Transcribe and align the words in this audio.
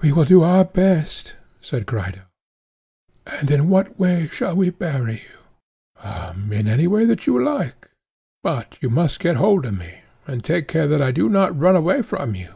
We 0.00 0.10
will 0.10 0.24
do 0.24 0.42
our 0.42 0.64
best, 0.64 1.36
said 1.60 1.86
Crito: 1.86 2.22
And 3.26 3.48
in 3.48 3.68
what 3.68 3.96
way 3.96 4.26
shall 4.26 4.56
we 4.56 4.70
bury 4.70 5.22
you? 5.22 6.10
In 6.50 6.66
any 6.66 6.88
way 6.88 7.04
that 7.04 7.28
you 7.28 7.40
like; 7.40 7.88
but 8.42 8.76
you 8.80 8.90
must 8.90 9.20
get 9.20 9.36
hold 9.36 9.64
of 9.64 9.78
me, 9.78 10.00
and 10.26 10.44
take 10.44 10.66
care 10.66 10.88
that 10.88 11.00
I 11.00 11.12
do 11.12 11.28
not 11.28 11.56
run 11.56 11.76
away 11.76 12.02
from 12.02 12.34
you. 12.34 12.54